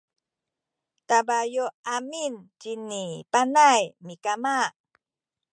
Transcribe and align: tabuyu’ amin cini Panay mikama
tabuyu’ 1.07 1.65
amin 1.95 2.33
cini 2.61 3.05
Panay 3.31 3.81
mikama 4.05 4.57